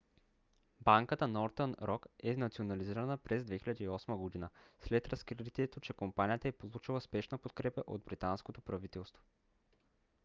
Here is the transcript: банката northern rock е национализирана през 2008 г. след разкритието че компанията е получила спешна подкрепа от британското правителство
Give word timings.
банката 0.79 1.25
northern 1.27 1.75
rock 1.81 2.05
е 2.23 2.35
национализирана 2.35 3.17
през 3.17 3.43
2008 3.43 4.41
г. 4.41 4.49
след 4.79 5.07
разкритието 5.09 5.79
че 5.79 5.93
компанията 5.93 6.47
е 6.47 6.51
получила 6.57 7.01
спешна 7.01 7.37
подкрепа 7.37 7.83
от 7.87 8.03
британското 8.03 8.61
правителство 8.61 9.23